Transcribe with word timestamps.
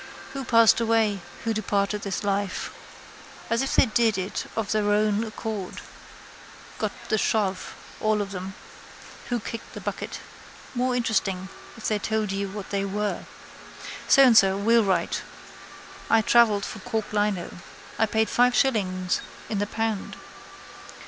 Who 0.33 0.43
passed 0.45 0.79
away. 0.81 1.19
Who 1.43 1.53
departed 1.53 2.01
this 2.01 2.23
life. 2.23 2.73
As 3.51 3.61
if 3.61 3.75
they 3.75 3.85
did 3.85 4.17
it 4.17 4.47
of 4.55 4.71
their 4.71 4.89
own 4.89 5.23
accord. 5.23 5.75
Got 6.79 6.91
the 7.09 7.19
shove, 7.19 7.75
all 7.99 8.19
of 8.19 8.31
them. 8.31 8.55
Who 9.29 9.39
kicked 9.39 9.75
the 9.75 9.79
bucket. 9.79 10.19
More 10.73 10.95
interesting 10.95 11.49
if 11.77 11.87
they 11.87 11.99
told 11.99 12.31
you 12.31 12.49
what 12.49 12.71
they 12.71 12.83
were. 12.83 13.25
So 14.07 14.23
and 14.23 14.35
So, 14.35 14.57
wheelwright. 14.57 15.21
I 16.09 16.21
travelled 16.23 16.65
for 16.65 16.79
cork 16.79 17.13
lino. 17.13 17.57
I 17.99 18.07
paid 18.07 18.27
five 18.27 18.55
shillings 18.55 19.21
in 19.49 19.59
the 19.59 19.67
pound. 19.67 20.17